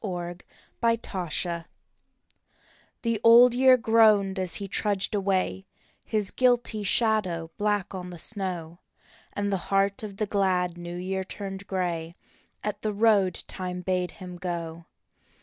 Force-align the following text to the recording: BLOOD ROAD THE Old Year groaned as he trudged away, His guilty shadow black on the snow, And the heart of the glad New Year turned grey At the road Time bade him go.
BLOOD 0.03 0.43
ROAD 0.81 1.65
THE 3.03 3.21
Old 3.23 3.53
Year 3.53 3.77
groaned 3.77 4.39
as 4.39 4.55
he 4.55 4.67
trudged 4.67 5.13
away, 5.13 5.67
His 6.03 6.31
guilty 6.31 6.81
shadow 6.81 7.51
black 7.59 7.93
on 7.93 8.09
the 8.09 8.17
snow, 8.17 8.79
And 9.33 9.53
the 9.53 9.57
heart 9.69 10.01
of 10.01 10.17
the 10.17 10.25
glad 10.25 10.75
New 10.75 10.97
Year 10.97 11.23
turned 11.23 11.67
grey 11.67 12.15
At 12.63 12.81
the 12.81 12.93
road 12.93 13.43
Time 13.47 13.81
bade 13.83 14.09
him 14.13 14.37
go. 14.37 14.87